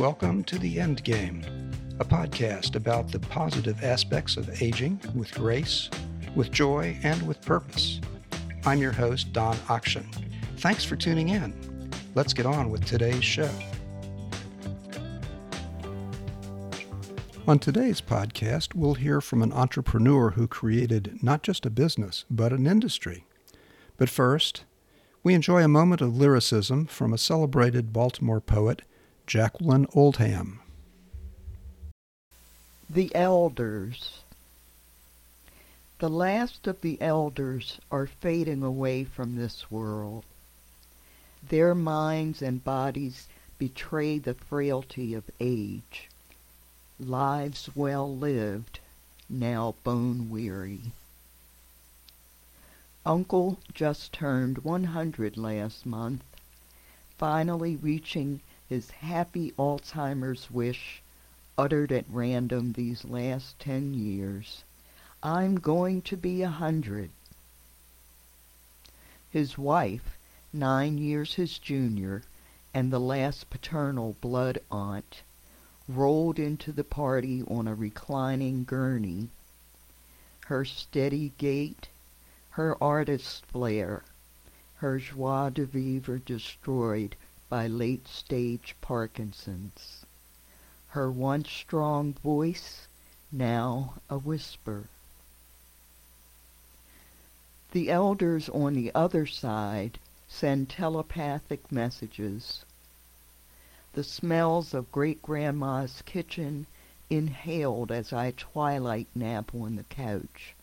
[0.00, 1.44] welcome to The End Game,
[1.98, 5.90] a podcast about the positive aspects of aging with grace,
[6.34, 8.00] with joy, and with purpose.
[8.64, 10.06] I'm your host, Don Aktion.
[10.56, 11.52] Thanks for tuning in.
[12.14, 13.50] Let's get on with today's show.
[17.46, 22.54] On today's podcast, we'll hear from an entrepreneur who created not just a business, but
[22.54, 23.26] an industry.
[23.98, 24.64] But first,
[25.22, 28.80] we enjoy a moment of lyricism from a celebrated Baltimore poet,
[29.30, 30.58] Jacqueline Oldham.
[32.92, 34.24] The Elders.
[36.00, 40.24] The last of the elders are fading away from this world.
[41.48, 46.08] Their minds and bodies betray the frailty of age.
[46.98, 48.80] Lives well lived,
[49.28, 50.90] now bone weary.
[53.06, 56.24] Uncle just turned 100 last month,
[57.16, 61.02] finally reaching his happy Alzheimer's wish
[61.58, 64.62] uttered at random these last 10 years.
[65.24, 67.10] I'm going to be a hundred.
[69.32, 70.16] His wife,
[70.52, 72.22] nine years his junior,
[72.72, 75.22] and the last paternal blood aunt,
[75.88, 79.30] rolled into the party on a reclining gurney.
[80.46, 81.88] Her steady gait,
[82.50, 84.04] her artist's flair,
[84.76, 87.16] her joie de vivre destroyed
[87.50, 90.06] by late-stage Parkinson's.
[90.90, 92.86] Her once strong voice,
[93.32, 94.84] now a whisper.
[97.72, 99.98] The elders on the other side
[100.28, 102.64] send telepathic messages.
[103.92, 106.66] The smells of great-grandma's kitchen
[107.10, 110.54] inhaled as I twilight nap on the couch.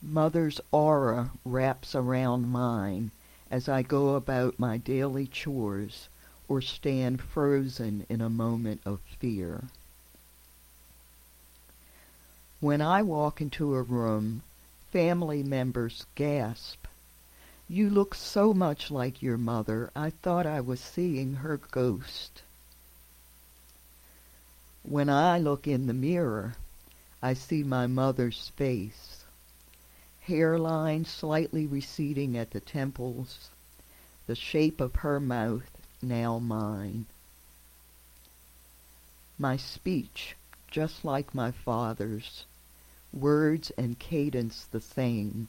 [0.00, 3.10] Mother's aura wraps around mine
[3.50, 6.08] as I go about my daily chores
[6.48, 9.64] or stand frozen in a moment of fear.
[12.60, 14.42] When I walk into a room,
[14.92, 16.86] family members gasp.
[17.68, 22.42] You look so much like your mother, I thought I was seeing her ghost.
[24.82, 26.54] When I look in the mirror,
[27.20, 29.15] I see my mother's face
[30.26, 33.48] hairline slightly receding at the temples,
[34.26, 35.70] the shape of her mouth
[36.02, 37.06] now mine.
[39.38, 40.34] My speech,
[40.68, 42.44] just like my father's,
[43.12, 45.46] words and cadence the same.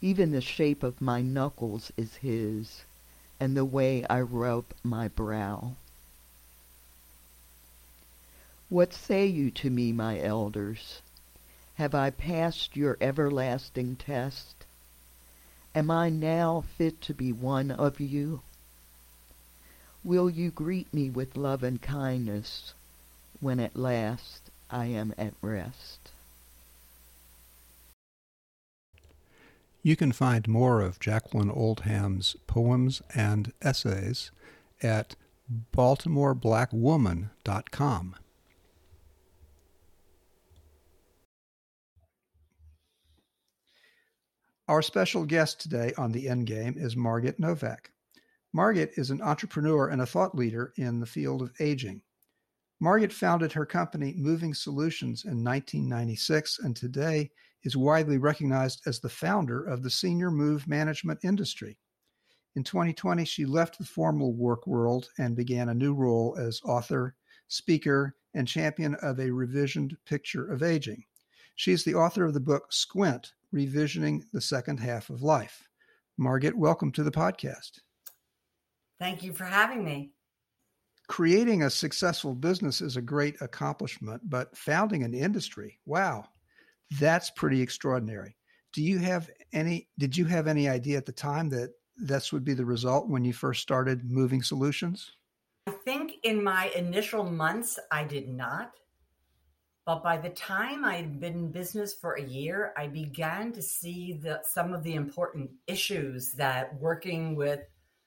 [0.00, 2.82] Even the shape of my knuckles is his,
[3.38, 5.76] and the way I rub my brow.
[8.68, 11.02] What say you to me, my elders?
[11.78, 14.66] Have I passed your everlasting test?
[15.76, 18.40] Am I now fit to be one of you?
[20.02, 22.74] Will you greet me with love and kindness
[23.38, 26.10] when at last I am at rest?
[29.84, 34.32] You can find more of Jacqueline Oldham's poems and essays
[34.82, 35.14] at
[35.72, 38.16] baltimoreblackwoman.com.
[44.68, 47.90] Our special guest today on the Endgame is Margit Novak.
[48.52, 52.02] Margit is an entrepreneur and a thought leader in the field of aging.
[52.78, 57.30] Margit founded her company Moving Solutions in 1996 and today
[57.62, 61.78] is widely recognized as the founder of the senior move management industry.
[62.54, 67.14] In 2020, she left the formal work world and began a new role as author,
[67.48, 71.02] speaker, and champion of a revisioned picture of aging.
[71.54, 75.66] She is the author of the book Squint Revisioning the Second Half of Life.
[76.18, 77.80] Margit, welcome to the podcast.
[79.00, 80.10] Thank you for having me.
[81.08, 86.24] Creating a successful business is a great accomplishment, but founding an industry, wow,
[86.98, 88.36] that's pretty extraordinary.
[88.74, 92.44] Do you have any did you have any idea at the time that this would
[92.44, 95.12] be the result when you first started moving solutions?
[95.66, 98.72] I think in my initial months I did not.
[99.88, 104.12] But by the time I'd been in business for a year, I began to see
[104.12, 107.60] the, some of the important issues that working with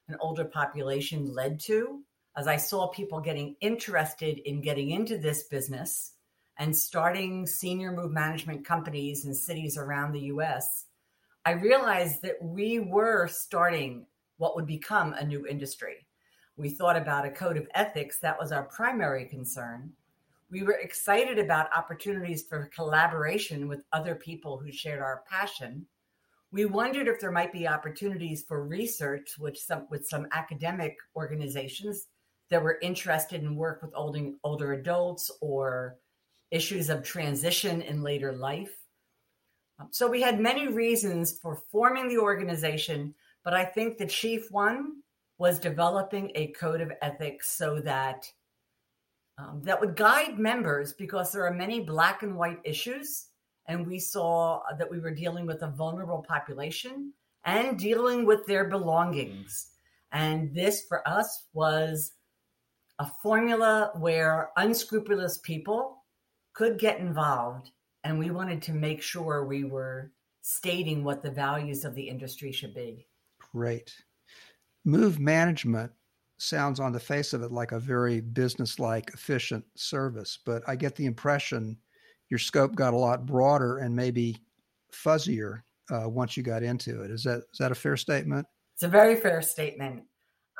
[0.07, 2.03] an older population led to.
[2.37, 6.13] As I saw people getting interested in getting into this business
[6.59, 10.85] and starting senior move management companies in cities around the US,
[11.45, 14.05] I realized that we were starting
[14.37, 16.05] what would become a new industry.
[16.57, 19.93] We thought about a code of ethics, that was our primary concern
[20.51, 25.85] we were excited about opportunities for collaboration with other people who shared our passion.
[26.51, 32.07] We wondered if there might be opportunities for research with some with some academic organizations
[32.49, 35.95] that were interested in work with older, older adults or
[36.51, 38.75] issues of transition in later life.
[39.79, 43.15] Um, so we had many reasons for forming the organization,
[43.45, 44.97] but I think the chief one
[45.37, 48.29] was developing a code of ethics so that
[49.41, 53.27] um, that would guide members because there are many black and white issues
[53.67, 57.13] and we saw that we were dealing with a vulnerable population
[57.45, 59.71] and dealing with their belongings.
[60.11, 62.13] And this for us was
[62.99, 66.03] a formula where unscrupulous people
[66.53, 67.71] could get involved
[68.03, 70.11] and we wanted to make sure we were
[70.41, 73.07] stating what the values of the industry should be.
[73.53, 73.93] Great.
[74.83, 75.91] Move management
[76.41, 80.95] sounds on the face of it like a very business-like efficient service but i get
[80.95, 81.77] the impression
[82.29, 84.37] your scope got a lot broader and maybe
[84.93, 85.61] fuzzier
[85.91, 88.87] uh, once you got into it is that is that a fair statement it's a
[88.87, 90.03] very fair statement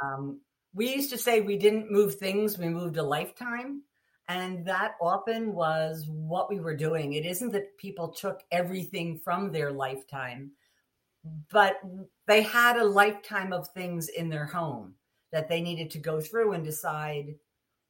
[0.03, 0.39] um,
[0.73, 3.83] we used to say we didn't move things, we moved a lifetime.
[4.27, 7.13] And that often was what we were doing.
[7.13, 10.51] It isn't that people took everything from their lifetime,
[11.51, 11.81] but
[12.27, 14.95] they had a lifetime of things in their home
[15.31, 17.35] that they needed to go through and decide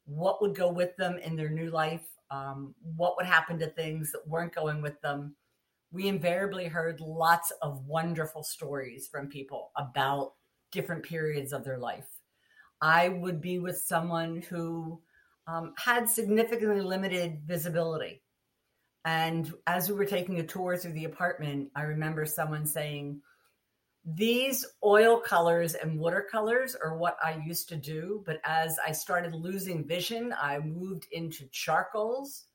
[0.06, 4.12] what would go with them in their new life, um, what would happen to things
[4.12, 5.36] that weren't going with them.
[5.92, 10.34] We invariably heard lots of wonderful stories from people about
[10.72, 12.08] different periods of their life.
[12.82, 15.02] I would be with someone who
[15.48, 18.24] um, had significantly limited visibility.
[19.04, 23.22] And as we were taking a tour through the apartment, I remember someone saying,
[24.04, 28.24] These oil colors and watercolors are what I used to do.
[28.26, 32.46] But as I started losing vision, I moved into charcoals.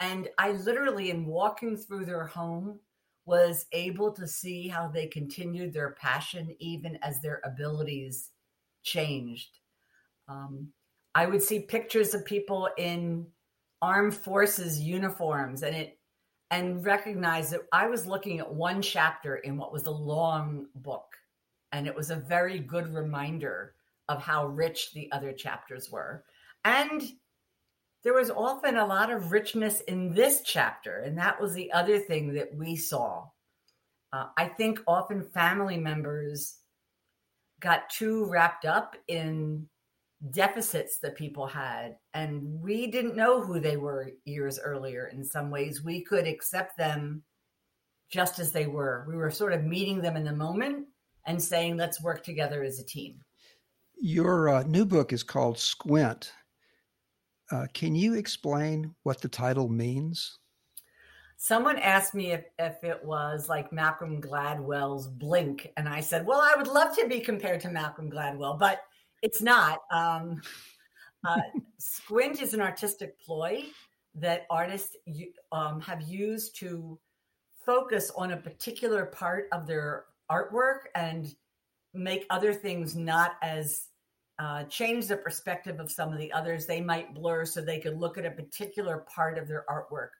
[0.00, 2.80] And I literally, in walking through their home,
[3.24, 8.30] was able to see how they continued their passion even as their abilities
[8.82, 9.58] changed.
[10.28, 10.68] Um,
[11.14, 13.26] I would see pictures of people in
[13.82, 15.99] armed forces uniforms and it
[16.50, 21.16] and recognize that I was looking at one chapter in what was a long book.
[21.72, 23.74] And it was a very good reminder
[24.08, 26.24] of how rich the other chapters were.
[26.64, 27.02] And
[28.02, 30.98] there was often a lot of richness in this chapter.
[30.98, 33.28] And that was the other thing that we saw.
[34.12, 36.56] Uh, I think often family members
[37.60, 39.68] got too wrapped up in
[40.30, 45.06] deficits that people had, and we didn't know who they were years earlier.
[45.06, 47.22] In some ways, we could accept them
[48.10, 49.04] just as they were.
[49.08, 50.86] We were sort of meeting them in the moment
[51.26, 53.20] and saying, let's work together as a team.
[53.98, 56.32] Your uh, new book is called Squint
[57.50, 60.38] uh, can you explain what the title means?
[61.36, 65.72] Someone asked me if, if it was like Malcolm Gladwell's Blink.
[65.76, 68.82] And I said, well, I would love to be compared to Malcolm Gladwell, but
[69.22, 69.80] it's not.
[69.90, 70.42] Um,
[71.26, 71.40] uh,
[71.78, 73.64] squint is an artistic ploy
[74.14, 74.96] that artists
[75.52, 76.98] um, have used to
[77.64, 81.34] focus on a particular part of their artwork and
[81.94, 83.88] make other things not as
[84.38, 86.66] uh, change the perspective of some of the others.
[86.66, 90.10] They might blur so they could look at a particular part of their artwork.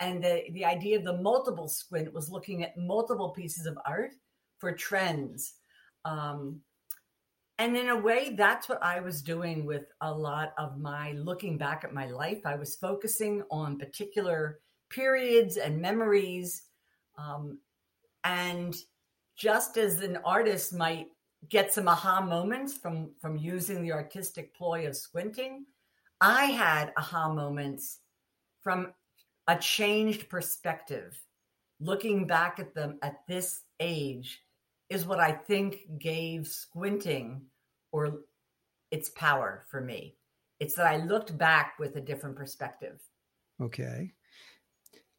[0.00, 4.10] And the, the idea of the multiple squint was looking at multiple pieces of art
[4.58, 5.54] for trends.
[6.04, 6.60] Um,
[7.58, 11.58] and in a way, that's what I was doing with a lot of my looking
[11.58, 12.44] back at my life.
[12.44, 14.60] I was focusing on particular
[14.90, 16.62] periods and memories.
[17.16, 17.58] Um,
[18.24, 18.76] and
[19.36, 21.08] just as an artist might
[21.48, 25.64] get some aha moments from from using the artistic ploy of squinting
[26.20, 28.00] i had aha moments
[28.60, 28.92] from
[29.46, 31.16] a changed perspective
[31.80, 34.40] looking back at them at this age
[34.90, 37.42] is what i think gave squinting
[37.92, 38.20] or
[38.90, 40.16] its power for me.
[40.60, 43.00] It's that i looked back with a different perspective.
[43.60, 44.12] Okay.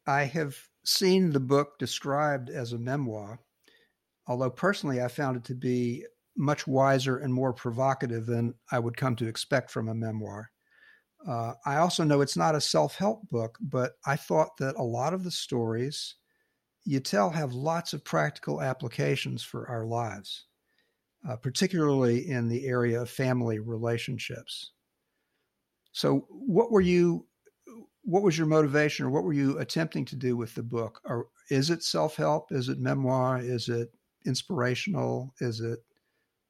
[0.06, 3.38] I have seen the book described as a memoir
[4.30, 8.96] although personally I found it to be much wiser and more provocative than I would
[8.96, 10.50] come to expect from a memoir.
[11.26, 14.82] Uh, I also know it's not a self help book, but I thought that a
[14.82, 16.14] lot of the stories
[16.90, 20.46] you tell have lots of practical applications for our lives,
[21.28, 24.72] uh, particularly in the area of family relationships.
[25.92, 27.28] So, what were you?
[28.02, 31.00] What was your motivation, or what were you attempting to do with the book?
[31.04, 32.50] Or is it self help?
[32.50, 33.38] Is it memoir?
[33.38, 33.94] Is it
[34.26, 35.32] inspirational?
[35.38, 35.78] Is it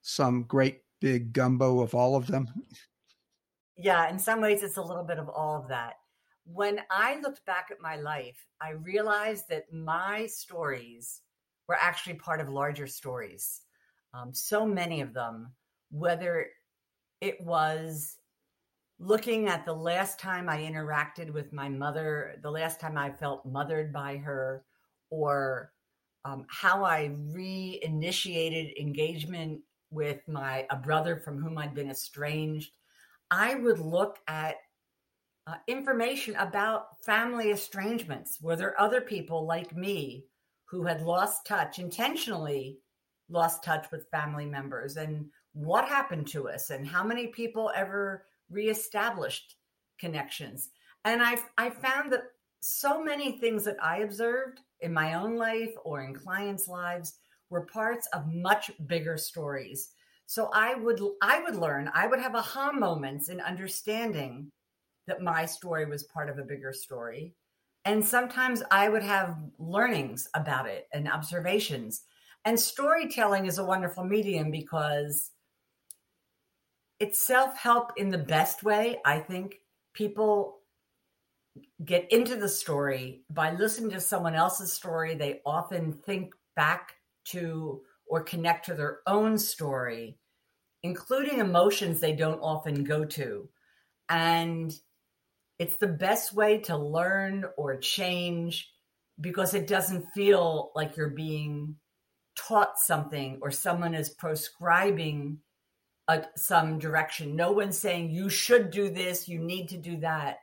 [0.00, 2.48] some great big gumbo of all of them?
[3.76, 5.96] Yeah, in some ways, it's a little bit of all of that.
[6.52, 11.20] When I looked back at my life, I realized that my stories
[11.68, 13.60] were actually part of larger stories.
[14.14, 15.52] Um, so many of them,
[15.92, 16.48] whether
[17.20, 18.16] it was
[18.98, 23.46] looking at the last time I interacted with my mother, the last time I felt
[23.46, 24.64] mothered by her,
[25.10, 25.72] or
[26.24, 29.60] um, how I reinitiated engagement
[29.92, 32.72] with my a brother from whom I'd been estranged,
[33.30, 34.56] I would look at
[35.50, 38.40] uh, information about family estrangements.
[38.40, 40.24] Were there other people like me
[40.66, 42.78] who had lost touch intentionally,
[43.28, 48.26] lost touch with family members, and what happened to us, and how many people ever
[48.48, 49.56] reestablished
[49.98, 50.70] connections?
[51.04, 52.24] And I I found that
[52.60, 57.14] so many things that I observed in my own life or in clients' lives
[57.48, 59.90] were parts of much bigger stories.
[60.26, 64.52] So I would I would learn, I would have aha moments in understanding
[65.10, 67.34] that my story was part of a bigger story.
[67.84, 72.02] And sometimes I would have learnings about it and observations.
[72.44, 75.32] And storytelling is a wonderful medium because
[77.00, 78.98] it's self help in the best way.
[79.04, 79.56] I think
[79.94, 80.58] people
[81.84, 85.16] get into the story by listening to someone else's story.
[85.16, 86.94] They often think back
[87.26, 90.18] to or connect to their own story,
[90.84, 93.48] including emotions they don't often go to.
[94.08, 94.74] And
[95.60, 98.72] it's the best way to learn or change
[99.20, 101.76] because it doesn't feel like you're being
[102.34, 105.36] taught something or someone is prescribing
[106.08, 107.36] a, some direction.
[107.36, 110.38] No one's saying you should do this, you need to do that.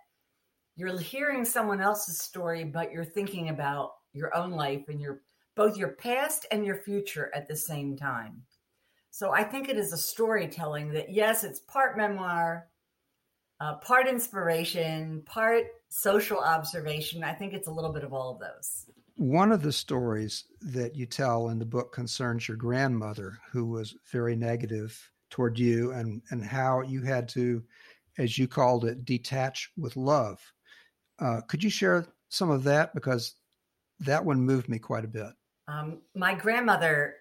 [0.76, 5.22] You're hearing someone else's story, but you're thinking about your own life and your
[5.56, 8.44] both your past and your future at the same time.
[9.10, 12.68] So I think it is a storytelling that yes, it's part memoir,
[13.60, 17.24] uh, part inspiration, part social observation.
[17.24, 18.86] I think it's a little bit of all of those.
[19.16, 23.96] One of the stories that you tell in the book concerns your grandmother, who was
[24.12, 25.00] very negative
[25.30, 27.64] toward you, and and how you had to,
[28.18, 30.40] as you called it, detach with love.
[31.20, 33.36] Uh, could you share some of that because
[34.00, 35.32] that one moved me quite a bit.
[35.68, 37.16] Um, my grandmother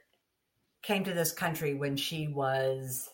[0.83, 3.11] came to this country when she was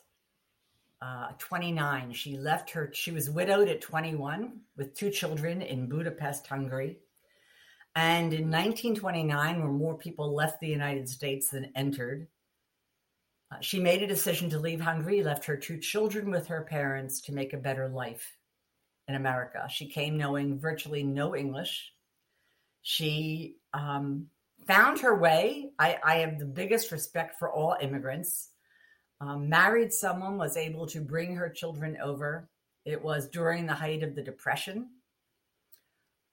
[1.03, 2.13] uh, 29.
[2.13, 6.99] She left her, she was widowed at 21 with two children in Budapest, Hungary.
[7.97, 12.29] And in 1929, when more people left the United States than entered,
[13.51, 17.21] uh, she made a decision to leave Hungary, left her two children with her parents
[17.23, 18.37] to make a better life
[19.09, 19.67] in America.
[19.69, 21.93] She came knowing virtually no English.
[22.83, 24.29] She um,
[24.69, 25.71] found her way.
[25.81, 28.51] I, I have the biggest respect for all immigrants
[29.23, 32.49] um, married someone, was able to bring her children over.
[32.85, 34.89] It was during the height of the Depression.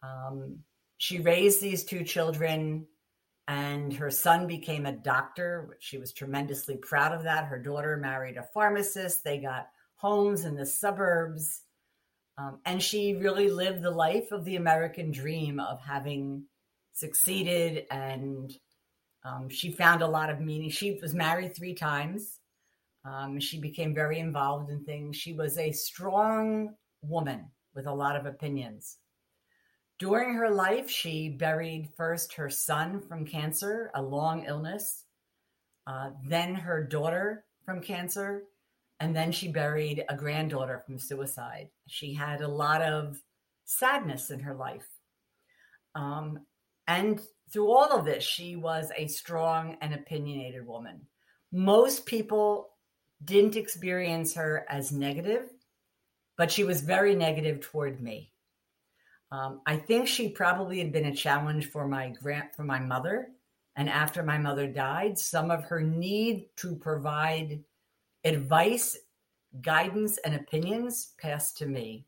[0.01, 0.60] Um,
[0.98, 2.88] she raised these two children,
[3.48, 5.77] and her son became a doctor.
[5.79, 7.46] She was tremendously proud of that.
[7.46, 9.24] Her daughter married a pharmacist.
[9.24, 11.62] They got homes in the suburbs.
[12.39, 16.46] Um, and she really lived the life of the American dream of having
[16.93, 17.86] succeeded.
[17.91, 18.51] And
[19.24, 20.72] um, she found a lot of meaning.
[20.72, 22.38] She was married three times.
[23.05, 25.15] Um, she became very involved in things.
[25.15, 28.97] She was a strong woman with a lot of opinions.
[29.99, 35.05] During her life, she buried first her son from cancer, a long illness,
[35.87, 38.43] uh, then her daughter from cancer,
[38.99, 41.69] and then she buried a granddaughter from suicide.
[41.87, 43.21] She had a lot of
[43.65, 44.87] sadness in her life.
[45.95, 46.39] Um,
[46.87, 51.01] and through all of this, she was a strong and opinionated woman.
[51.51, 52.69] Most people
[53.23, 55.49] didn't experience her as negative,
[56.38, 58.31] but she was very negative toward me.
[59.31, 63.29] Um, I think she probably had been a challenge for my grant for my mother.
[63.75, 67.63] And after my mother died, some of her need to provide
[68.23, 68.97] advice,
[69.61, 72.05] guidance, and opinions passed to me.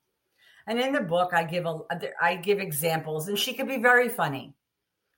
[0.67, 1.79] And in the book, I give a
[2.21, 4.53] I give examples, and she could be very funny.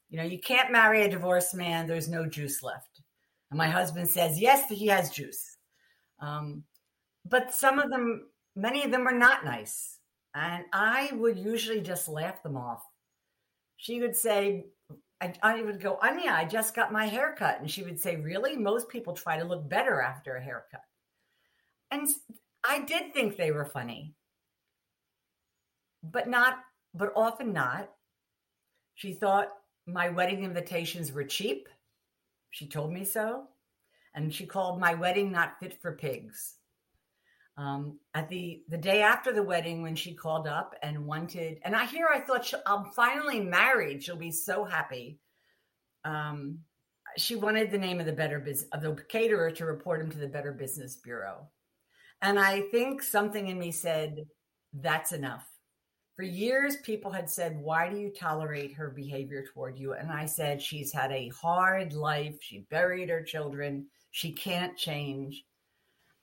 [0.10, 2.94] You know, you can't marry a divorced man; there's no juice left.
[3.54, 5.53] And my husband says, yes, he has juice.
[6.24, 6.64] Um,
[7.26, 10.00] but some of them, many of them were not nice.
[10.34, 12.84] And I would usually just laugh them off.
[13.78, 14.66] She would say,
[15.22, 17.60] I, I would go, Anya, I just got my haircut.
[17.60, 18.58] And she would say, Really?
[18.58, 20.82] Most people try to look better after a haircut.
[21.92, 22.08] And
[22.68, 24.16] I did think they were funny,
[26.02, 26.56] but not,
[26.94, 27.90] but often not.
[28.96, 29.50] She thought
[29.86, 31.68] my wedding invitations were cheap.
[32.52, 33.48] She told me so
[34.16, 36.56] and she called my wedding not fit for pigs.
[37.56, 41.76] Um, at the the day after the wedding, when she called up and wanted, and
[41.76, 44.04] I hear I thought I'm finally married.
[44.04, 45.20] She'll be so happy.
[46.04, 46.60] Um,
[47.18, 50.18] she wanted the name of the Better Business of the caterer to report him to
[50.18, 51.48] the Better Business Bureau,
[52.22, 54.26] and I think something in me said,
[54.74, 55.48] that's enough.
[56.16, 59.94] For years, people had said, Why do you tolerate her behavior toward you?
[59.94, 62.36] And I said, She's had a hard life.
[62.42, 63.88] She buried her children.
[64.14, 65.44] She can't change.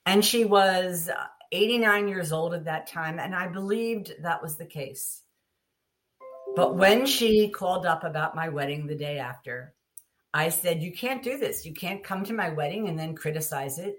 [0.07, 3.19] And she was uh, 89 years old at that time.
[3.19, 5.25] And I believed that was the case.
[6.55, 9.75] But when she called up about my wedding the day after,
[10.33, 11.67] I said, You can't do this.
[11.67, 13.97] You can't come to my wedding and then criticize it.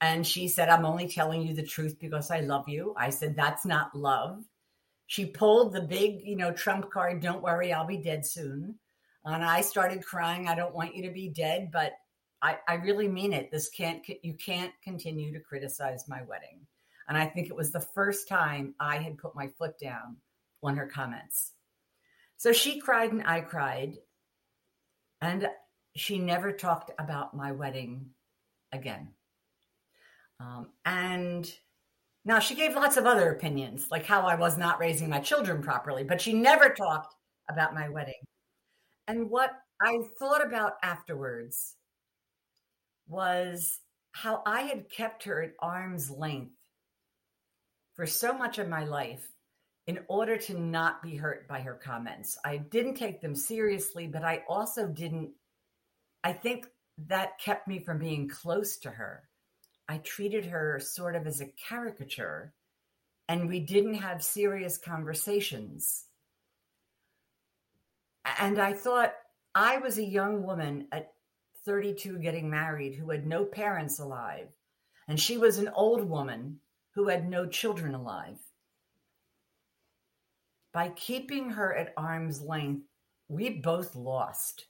[0.00, 2.92] And she said, I'm only telling you the truth because I love you.
[2.98, 4.42] I said, That's not love.
[5.06, 8.74] She pulled the big, you know, trump card, Don't worry, I'll be dead soon.
[9.24, 11.92] And I started crying, I don't want you to be dead, but
[12.42, 13.50] I, I really mean it.
[13.50, 16.66] This can't, you can't continue to criticize my wedding.
[17.08, 20.16] And I think it was the first time I had put my foot down
[20.62, 21.52] on her comments.
[22.36, 23.94] So she cried and I cried.
[25.20, 25.48] And
[25.94, 28.06] she never talked about my wedding
[28.72, 29.08] again.
[30.40, 31.52] Um, and
[32.24, 35.62] now she gave lots of other opinions, like how I was not raising my children
[35.62, 37.14] properly, but she never talked
[37.48, 38.20] about my wedding.
[39.06, 41.76] And what I thought about afterwards
[43.12, 43.78] was
[44.12, 46.56] how I had kept her at arm's length
[47.94, 49.24] for so much of my life
[49.86, 52.38] in order to not be hurt by her comments.
[52.44, 55.30] I didn't take them seriously, but I also didn't,
[56.24, 56.66] I think
[57.08, 59.28] that kept me from being close to her.
[59.88, 62.54] I treated her sort of as a caricature,
[63.28, 66.04] and we didn't have serious conversations.
[68.38, 69.12] And I thought
[69.54, 71.11] I was a young woman at
[71.64, 74.48] 32 getting married who had no parents alive,
[75.08, 76.58] and she was an old woman
[76.94, 78.38] who had no children alive
[80.72, 82.86] by keeping her at arm's length,
[83.28, 84.66] we both lost.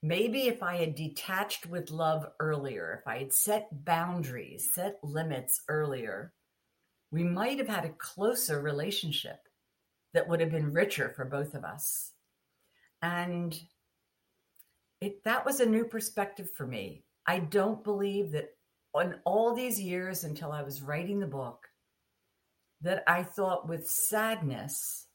[0.00, 5.62] Maybe if I had detached with love earlier, if I had set boundaries, set limits
[5.68, 6.32] earlier,
[7.10, 9.40] we might have had a closer relationship
[10.14, 12.12] that would have been richer for both of us.
[13.02, 13.58] And
[15.00, 17.04] it, that was a new perspective for me.
[17.26, 18.50] I don't believe that
[18.94, 21.68] on all these years until I was writing the book,
[22.80, 25.06] that I thought with sadness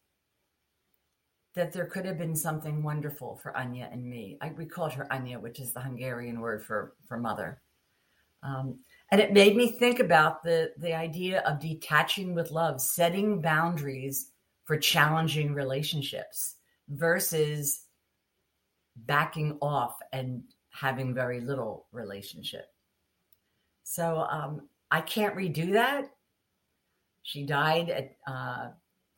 [1.56, 4.38] that there could have been something wonderful for Anya and me.
[4.42, 7.62] I, we called her Anya, which is the Hungarian word for, for mother.
[8.42, 8.80] Um,
[9.12, 14.32] and it made me think about the, the idea of detaching with love, setting boundaries
[14.66, 16.56] for challenging relationships
[16.90, 17.86] versus
[18.96, 22.66] backing off and having very little relationship.
[23.84, 26.06] So um, I can't redo that.
[27.24, 28.70] She died at uh,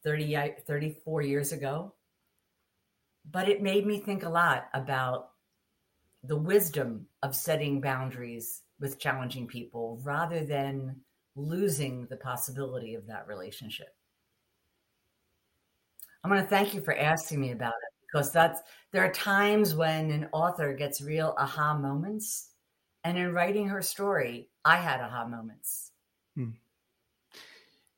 [0.03, 1.93] 30, 34 years ago
[3.31, 5.31] but it made me think a lot about
[6.23, 10.95] the wisdom of setting boundaries with challenging people rather than
[11.35, 13.89] losing the possibility of that relationship.
[16.23, 18.61] I'm going to thank you for asking me about it because that's
[18.93, 22.51] there are times when an author gets real aha moments
[23.03, 25.91] and in writing her story I had aha moments.
[26.35, 26.51] Hmm.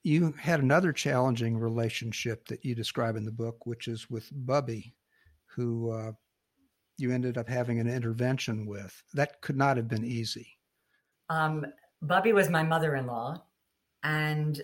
[0.01, 4.95] You had another challenging relationship that you describe in the book which is with Bubby
[5.55, 6.13] who uh,
[6.97, 9.03] you ended up having an intervention with.
[9.13, 10.47] That could not have been easy.
[11.29, 11.63] Um,
[12.01, 13.43] Bubby was my mother in law.
[14.03, 14.59] And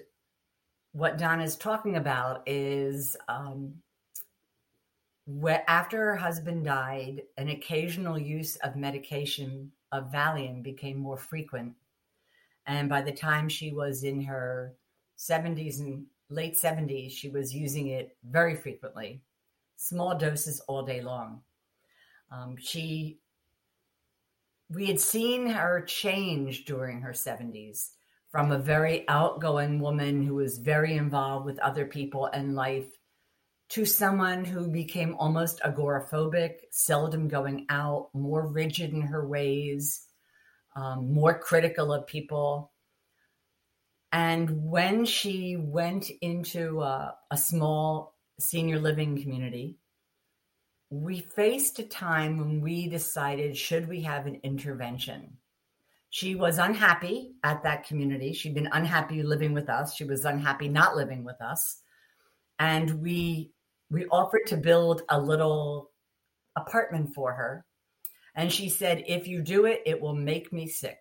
[0.94, 3.76] what Don is talking about is um,
[5.68, 11.74] after her husband died, an occasional use of medication of Valium became more frequent.
[12.66, 14.74] And by the time she was in her
[15.18, 19.22] 70s and late 70s, she was using it very frequently
[19.76, 21.42] small doses all day long.
[22.32, 23.20] Um, she,
[24.70, 27.92] we had seen her change during her 70s
[28.32, 32.88] from a very outgoing woman who was very involved with other people and life
[33.74, 40.06] to someone who became almost agoraphobic, seldom going out, more rigid in her ways,
[40.76, 42.72] um, more critical of people.
[44.12, 49.80] And when she went into a, a small senior living community,
[50.92, 55.38] we faced a time when we decided should we have an intervention.
[56.12, 58.34] She was unhappy at that community.
[58.34, 59.96] She'd been unhappy living with us.
[59.96, 61.80] She was unhappy not living with us.
[62.60, 63.50] And we
[63.90, 65.92] we offered to build a little
[66.56, 67.66] apartment for her.
[68.36, 70.98] And she said, if you do it, it will make me sick.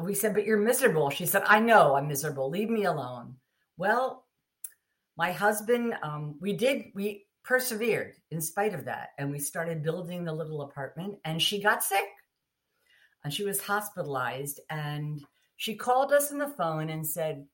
[0.00, 1.10] We said, but you're miserable.
[1.10, 2.50] She said, I know I'm miserable.
[2.50, 3.36] Leave me alone.
[3.76, 4.24] Well,
[5.16, 9.10] my husband, um, we did, we persevered in spite of that.
[9.18, 12.06] And we started building the little apartment, and she got sick.
[13.22, 14.60] And she was hospitalized.
[14.70, 15.22] And
[15.56, 17.46] she called us on the phone and said,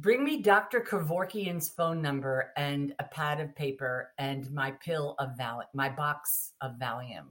[0.00, 0.80] Bring me Dr.
[0.80, 6.52] Kevorkian's phone number and a pad of paper and my pill of Val, my box
[6.62, 7.26] of Valium.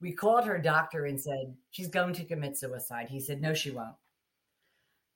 [0.00, 3.08] We called her doctor and said, She's going to commit suicide.
[3.08, 3.94] He said, No, she won't.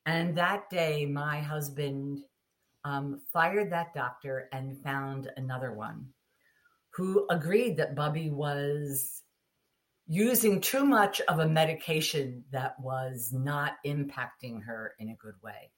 [0.06, 2.20] And that day, my husband
[2.84, 6.06] um, fired that doctor and found another one
[6.90, 9.22] who agreed that Bubby was
[10.06, 15.72] using too much of a medication that was not impacting her in a good way.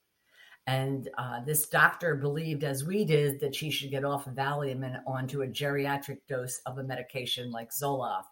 [0.67, 4.85] And uh, this doctor believed, as we did, that she should get off of Valium
[4.85, 8.25] and onto a geriatric dose of a medication like Zoloft.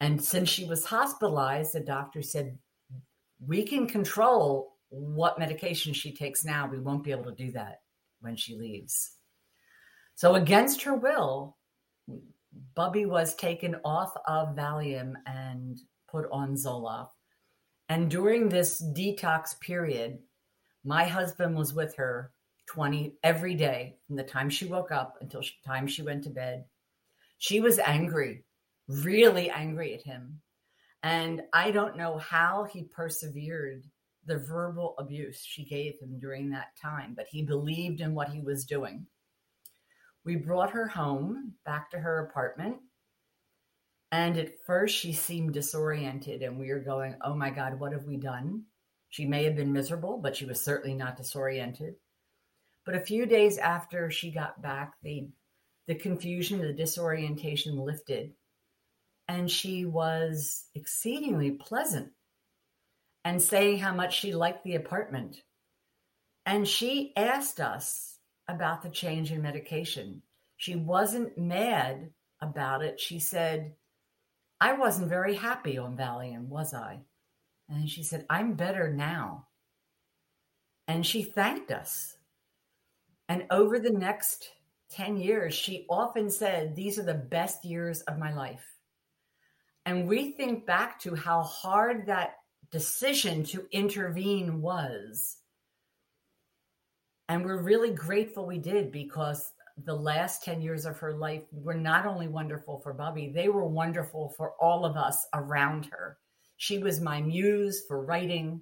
[0.00, 2.58] And since she was hospitalized, the doctor said,
[3.44, 6.68] We can control what medication she takes now.
[6.68, 7.80] We won't be able to do that
[8.20, 9.12] when she leaves.
[10.16, 11.56] So, against her will,
[12.74, 17.10] Bubby was taken off of Valium and put on Zoloft.
[17.88, 20.18] And during this detox period,
[20.86, 22.30] my husband was with her
[22.66, 26.30] 20 every day from the time she woke up until the time she went to
[26.30, 26.64] bed.
[27.38, 28.44] She was angry,
[28.86, 30.40] really angry at him.
[31.02, 33.84] And I don't know how he persevered
[34.26, 38.40] the verbal abuse she gave him during that time, but he believed in what he
[38.40, 39.06] was doing.
[40.24, 42.76] We brought her home back to her apartment.
[44.12, 48.04] And at first, she seemed disoriented, and we were going, Oh my God, what have
[48.04, 48.62] we done?
[49.16, 51.94] She may have been miserable, but she was certainly not disoriented.
[52.84, 55.28] But a few days after she got back, the,
[55.86, 58.34] the confusion, the disorientation lifted,
[59.26, 62.10] and she was exceedingly pleasant
[63.24, 65.40] and saying how much she liked the apartment.
[66.44, 70.20] And she asked us about the change in medication.
[70.58, 72.10] She wasn't mad
[72.42, 73.00] about it.
[73.00, 73.76] She said,
[74.60, 76.98] I wasn't very happy on Valium, was I?
[77.68, 79.46] And she said, I'm better now.
[80.88, 82.16] And she thanked us.
[83.28, 84.50] And over the next
[84.90, 88.64] 10 years, she often said, These are the best years of my life.
[89.84, 92.36] And we think back to how hard that
[92.70, 95.38] decision to intervene was.
[97.28, 99.52] And we're really grateful we did because
[99.84, 103.66] the last 10 years of her life were not only wonderful for Bubby, they were
[103.66, 106.18] wonderful for all of us around her.
[106.56, 108.60] She was my muse for writing.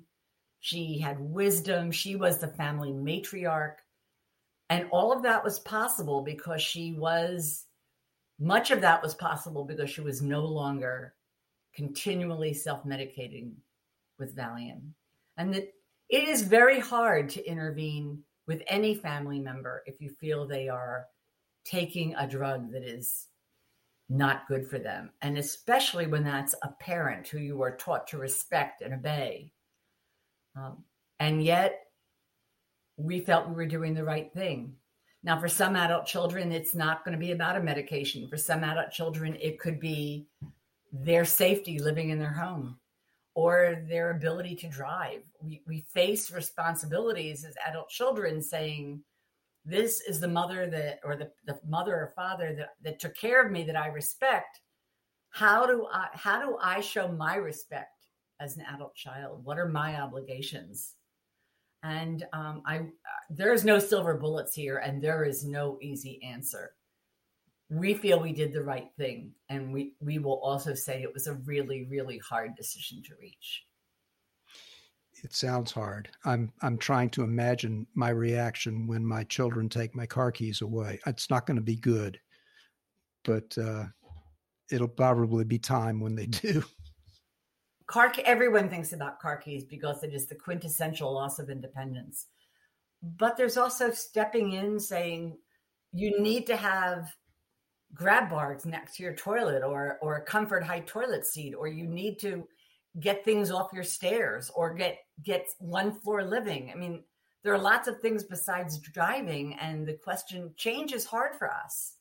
[0.61, 1.90] She had wisdom.
[1.90, 3.76] She was the family matriarch.
[4.70, 7.66] And all of that was possible because she was,
[8.40, 11.14] much of that was possible because she was no longer
[11.74, 13.52] continually self medicating
[14.18, 14.92] with Valium.
[15.37, 15.72] And that
[16.09, 21.07] it is very hard to intervene with any family member if you feel they are
[21.64, 23.28] taking a drug that is
[24.08, 25.10] not good for them.
[25.22, 29.52] And especially when that's a parent who you are taught to respect and obey.
[30.56, 30.84] Um,
[31.20, 31.80] and yet,
[32.96, 34.74] we felt we were doing the right thing.
[35.22, 38.28] Now, for some adult children, it's not going to be about a medication.
[38.28, 40.28] For some adult children, it could be
[40.92, 42.78] their safety living in their home
[43.34, 45.22] or their ability to drive.
[45.42, 49.02] We, we face responsibilities as adult children saying,
[49.64, 53.44] this is the mother that or the, the mother or father that, that took care
[53.44, 54.61] of me that i respect
[55.31, 57.94] how do i how do i show my respect
[58.40, 59.44] as an adult child?
[59.44, 60.94] What are my obligations?
[61.83, 62.87] And um, i
[63.31, 66.72] there's no silver bullets here and there is no easy answer.
[67.70, 71.27] We feel we did the right thing and we we will also say it was
[71.27, 73.64] a really really hard decision to reach
[75.24, 76.10] it sounds hard.
[76.24, 81.00] I'm I'm trying to imagine my reaction when my children take my car keys away.
[81.06, 82.20] It's not going to be good,
[83.24, 83.87] but uh,
[84.70, 86.62] it'll probably be time when they do.
[87.87, 92.26] Car everyone thinks about car keys because it is the quintessential loss of independence.
[93.02, 95.38] But there's also stepping in saying
[95.92, 97.10] you need to have
[97.94, 101.87] grab bars next to your toilet or or a comfort high toilet seat or you
[101.87, 102.46] need to
[103.00, 106.70] get things off your stairs or get get one floor living.
[106.72, 107.05] I mean,
[107.42, 111.96] there are lots of things besides driving and the question change is hard for us.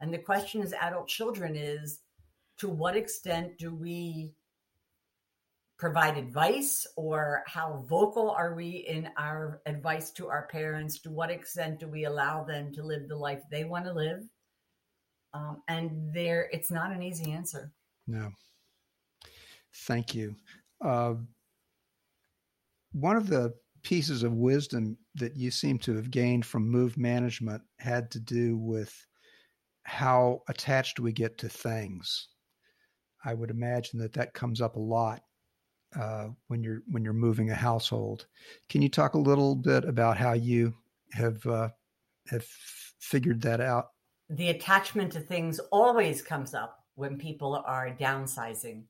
[0.00, 2.00] And the question as adult children is
[2.58, 4.32] to what extent do we
[5.78, 11.30] provide advice or how vocal are we in our advice to our parents to what
[11.30, 14.24] extent do we allow them to live the life they want to live
[15.34, 17.70] um, and there it's not an easy answer
[18.08, 18.28] no
[19.86, 20.34] Thank you.
[20.84, 21.14] Uh,
[22.92, 27.62] one of the pieces of wisdom that you seem to have gained from move management
[27.78, 29.06] had to do with
[29.84, 32.28] how attached we get to things.
[33.24, 35.22] I would imagine that that comes up a lot
[35.98, 38.26] uh, when you're when you're moving a household.
[38.68, 40.74] Can you talk a little bit about how you
[41.12, 41.70] have uh,
[42.28, 42.44] have
[43.00, 43.86] figured that out?
[44.30, 48.84] The attachment to things always comes up when people are downsizing.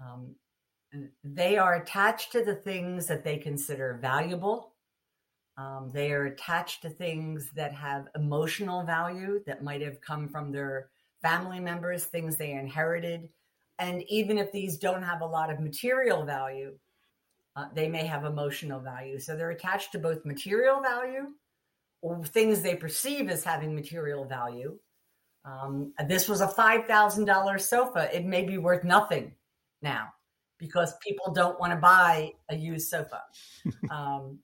[0.00, 0.34] Um,
[1.24, 4.74] they are attached to the things that they consider valuable.
[5.56, 10.50] Um, they are attached to things that have emotional value that might have come from
[10.50, 10.88] their
[11.20, 13.28] family members, things they inherited.
[13.78, 16.74] And even if these don't have a lot of material value,
[17.56, 19.18] uh, they may have emotional value.
[19.18, 21.28] So they're attached to both material value
[22.00, 24.78] or things they perceive as having material value.
[25.44, 28.14] Um, this was a $5,000 sofa.
[28.14, 29.34] It may be worth nothing
[29.82, 30.12] now
[30.62, 33.22] because people don't want to buy a used sofa.
[33.90, 34.38] Um,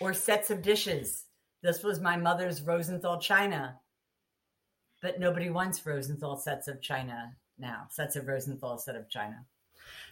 [0.00, 1.26] or sets of dishes.
[1.62, 3.78] This was my mother's Rosenthal china,
[5.00, 9.44] but nobody wants Rosenthal sets of china now, sets of Rosenthal set of china.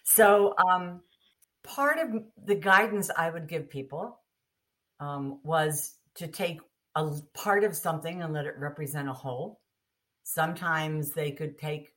[0.05, 1.00] So, um,
[1.64, 4.20] part of the guidance I would give people
[5.00, 6.61] um, was to take
[6.94, 9.61] a part of something and let it represent a whole.
[10.22, 11.91] Sometimes they could take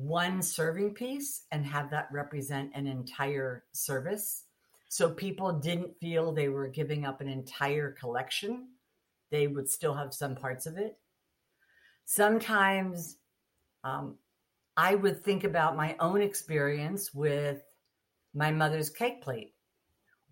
[0.00, 4.44] one serving piece and have that represent an entire service.
[4.88, 8.68] So people didn't feel they were giving up an entire collection.
[9.30, 10.98] They would still have some parts of it.
[12.04, 13.18] Sometimes
[13.84, 14.16] um,
[14.76, 17.62] I would think about my own experience with
[18.34, 19.54] my mother's cake plate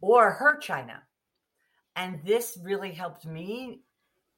[0.01, 1.03] or her china.
[1.97, 3.83] And this really helped me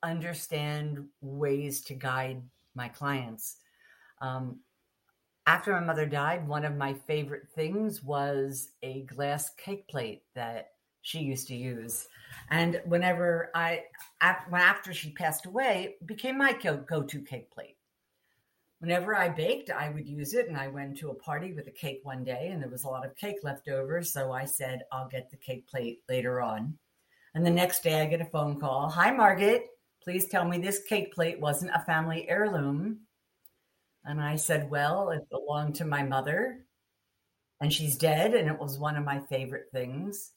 [0.02, 2.42] understand ways to guide
[2.74, 3.56] my clients.
[4.20, 4.60] Um,
[5.50, 10.68] after my mother died, one of my favorite things was a glass cake plate that
[11.02, 12.06] she used to use.
[12.52, 13.82] And whenever I,
[14.20, 17.78] after she passed away, became my go to cake plate.
[18.78, 20.46] Whenever I baked, I would use it.
[20.46, 22.88] And I went to a party with a cake one day, and there was a
[22.88, 24.04] lot of cake left over.
[24.04, 26.78] So I said, I'll get the cake plate later on.
[27.34, 29.66] And the next day, I get a phone call Hi, Margaret.
[30.00, 33.00] Please tell me this cake plate wasn't a family heirloom
[34.04, 36.64] and I said, Well, it belonged to my mother
[37.60, 38.34] and she's dead.
[38.34, 40.32] And it was one of my favorite things.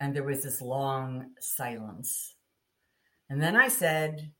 [0.00, 2.34] And there was this long silence.
[3.30, 4.32] And then I said,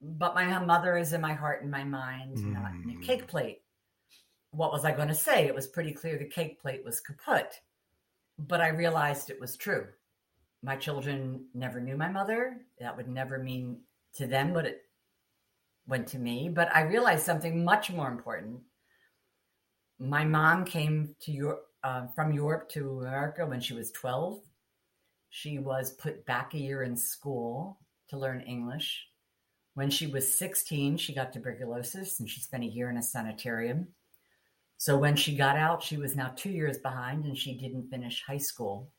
[0.00, 2.52] But my mother is in my heart and my mind, mm.
[2.52, 3.02] not in a mm.
[3.02, 3.62] cake plate.
[4.50, 5.46] What was I going to say?
[5.46, 7.60] It was pretty clear the cake plate was kaput.
[8.38, 9.86] But I realized it was true.
[10.62, 12.58] My children never knew my mother.
[12.78, 13.80] That would never mean
[14.14, 14.82] to them what it
[15.86, 18.60] went to me, but I realized something much more important.
[19.98, 24.40] My mom came to Europe, uh, from Europe to America when she was 12.
[25.30, 27.78] She was put back a year in school
[28.10, 29.06] to learn English.
[29.74, 33.88] When she was 16, she got tuberculosis and she spent a year in a sanitarium.
[34.76, 38.22] So when she got out, she was now two years behind and she didn't finish
[38.26, 38.90] high school.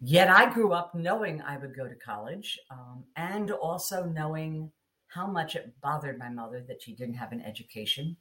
[0.00, 4.70] Yet I grew up knowing I would go to college um, and also knowing
[5.14, 8.16] how much it bothered my mother that she didn't have an education.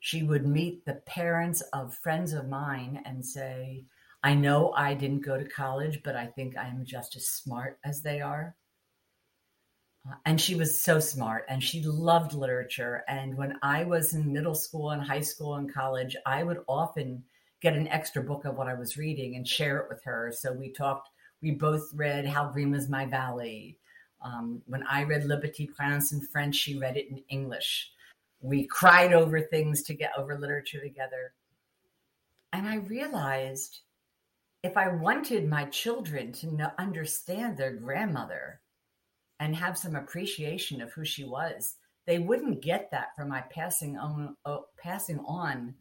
[0.00, 3.84] She would meet the parents of friends of mine and say,
[4.22, 8.02] I know I didn't go to college, but I think I'm just as smart as
[8.02, 8.54] they are.
[10.06, 13.04] Uh, and she was so smart and she loved literature.
[13.08, 17.24] And when I was in middle school and high school and college, I would often
[17.62, 20.32] get an extra book of what I was reading and share it with her.
[20.36, 21.08] So we talked,
[21.40, 23.78] we both read How Green Was My Valley
[24.22, 27.90] um, when I read Le Petit Prince in French, she read it in English.
[28.40, 31.34] We cried over things to get over literature together.
[32.52, 33.80] And I realized
[34.62, 38.60] if I wanted my children to know, understand their grandmother
[39.40, 43.96] and have some appreciation of who she was, they wouldn't get that from my passing
[43.96, 44.36] on,
[44.78, 45.74] passing on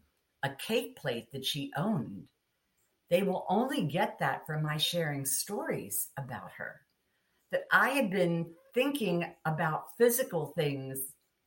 [0.44, 2.24] a cake plate that she owned.
[3.10, 6.82] They will only get that from my sharing stories about her
[7.52, 11.00] that I had been thinking about physical things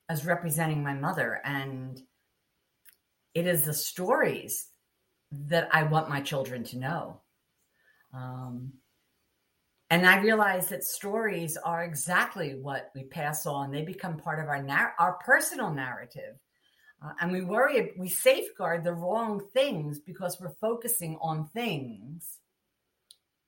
[0.08, 1.40] as representing my mother.
[1.44, 2.00] And
[3.34, 4.68] it is the stories
[5.32, 7.20] that I want my children to know.
[8.12, 8.74] Um,
[9.90, 13.70] and I realize that stories are exactly what we pass on.
[13.70, 16.36] They become part of our nar- our personal narrative.
[17.04, 22.38] Uh, and we worry, we safeguard the wrong things because we're focusing on things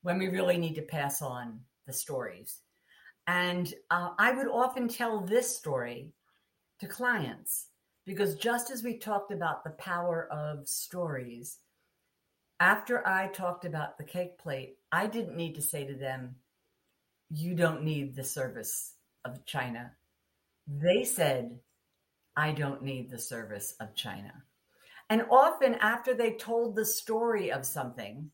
[0.03, 2.61] when we really need to pass on the stories.
[3.27, 6.12] And uh, I would often tell this story
[6.81, 7.68] to clients
[8.05, 11.59] because just as we talked about the power of stories,
[12.61, 16.37] after I talked about the cake plate, I didn't need to say to them,
[17.31, 18.94] You don't need the service
[19.25, 19.92] of China.
[20.68, 21.59] They said,
[22.37, 24.33] I don't need the service of China.
[25.11, 28.31] And often, after they told the story of something,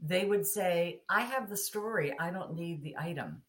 [0.00, 3.42] they would say, I have the story, I don't need the item.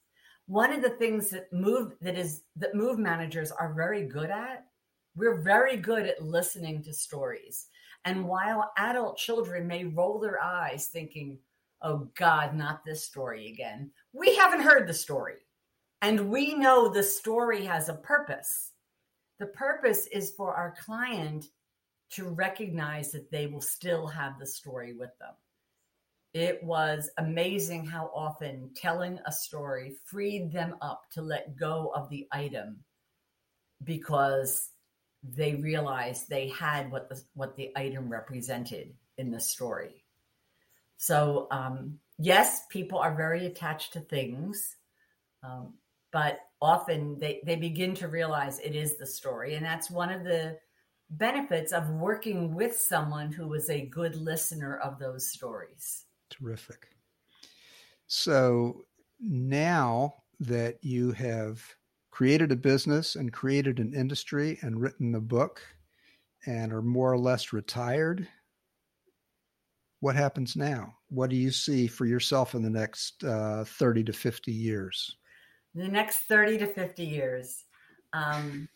[0.48, 4.66] One of the things that move that is that move managers are very good at,
[5.16, 7.68] we're very good at listening to stories.
[8.06, 11.38] And while adult children may roll their eyes thinking,
[11.82, 15.36] oh God, not this story again, we haven't heard the story.
[16.02, 18.72] And we know the story has a purpose.
[19.40, 21.50] The purpose is for our client
[22.12, 25.34] to recognize that they will still have the story with them.
[26.38, 32.12] It was amazing how often telling a story freed them up to let go of
[32.12, 32.84] the item
[33.84, 34.70] because
[35.24, 40.06] they realized they had what the what the item represented in the story.
[40.98, 44.76] So um, yes, people are very attached to things,
[45.42, 45.74] um,
[46.12, 50.24] but often they they begin to realize it is the story, and that's one of
[50.24, 50.60] the
[51.10, 56.04] benefits of working with someone who was a good listener of those stories.
[56.30, 56.90] Terrific.
[58.08, 58.86] So
[59.20, 61.64] now that you have
[62.12, 65.62] created a business and created an industry and written a book
[66.46, 68.28] and are more or less retired,
[70.00, 70.94] what happens now?
[71.10, 75.18] What do you see for yourself in the next uh, 30 to 50 years?
[75.74, 77.66] The next 30 to 50 years.
[78.14, 78.70] Um,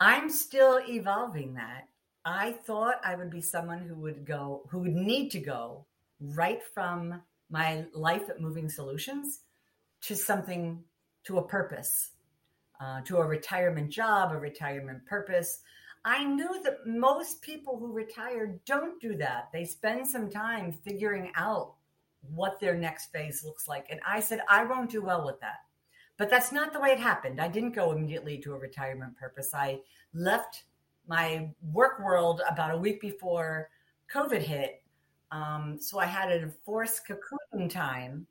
[0.00, 1.88] I'm still evolving that.
[2.24, 5.86] I thought I would be someone who would go, who would need to go
[6.32, 9.40] right from my life at Moving Solutions
[10.02, 10.82] to something,
[11.24, 12.10] to a purpose,
[12.80, 15.60] uh, to a retirement job, a retirement purpose.
[16.04, 19.48] I knew that most people who retire don't do that.
[19.52, 21.74] They spend some time figuring out
[22.32, 23.86] what their next phase looks like.
[23.90, 25.58] And I said, I won't do well with that.
[26.16, 27.40] But that's not the way it happened.
[27.40, 29.52] I didn't go immediately to a retirement purpose.
[29.52, 29.80] I
[30.12, 30.64] left
[31.08, 33.68] my work world about a week before
[34.12, 34.82] COVID hit.
[35.30, 38.26] Um, so I had a forced cocooning time.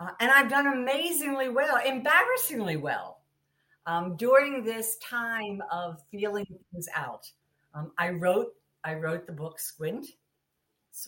[0.00, 3.22] Uh, and I've done amazingly well, embarrassingly well,
[3.86, 7.30] um, during this time of feeling things out.
[7.74, 8.54] Um, I wrote
[8.84, 10.06] I wrote the book Squint,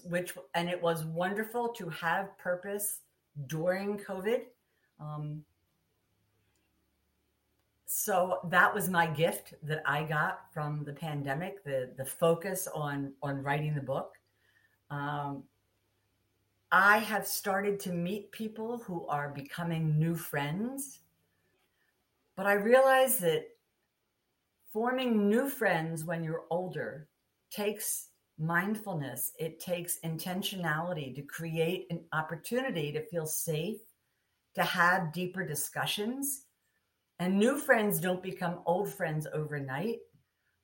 [0.05, 3.01] which and it was wonderful to have purpose
[3.47, 4.43] during COVID.
[4.99, 5.45] Um,
[7.87, 13.13] so that was my gift that I got from the pandemic, the the focus on
[13.23, 14.20] on writing the book.
[14.91, 15.45] Um,
[16.73, 21.01] I have started to meet people who are becoming new friends,
[22.37, 23.49] but I realize that
[24.73, 27.09] forming new friends when you're older
[27.51, 29.33] takes mindfulness.
[29.39, 33.81] It takes intentionality to create an opportunity to feel safe,
[34.55, 36.47] to have deeper discussions
[37.21, 39.99] and new friends don't become old friends overnight,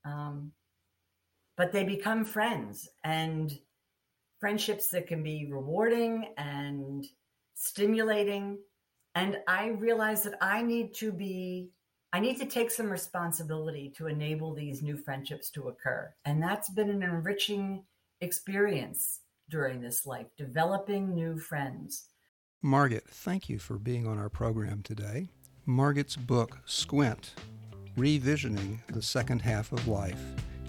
[0.06, 0.50] um,
[1.54, 3.58] but they become friends and
[4.38, 7.06] friendships that can be rewarding and
[7.54, 8.58] stimulating.
[9.14, 11.70] And I realize that I need to be,
[12.12, 16.12] I need to take some responsibility to enable these new friendships to occur.
[16.24, 17.84] And that's been an enriching
[18.20, 22.08] experience during this life, developing new friends.
[22.62, 25.28] Margit, thank you for being on our program today.
[25.66, 27.34] Margit's book, Squint
[27.96, 30.20] Revisioning the Second Half of Life,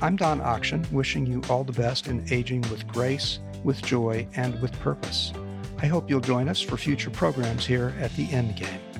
[0.00, 4.58] I'm Don Aktion, wishing you all the best in aging with grace, with joy, and
[4.62, 5.34] with purpose.
[5.82, 8.91] I hope you'll join us for future programs here at the Endgame.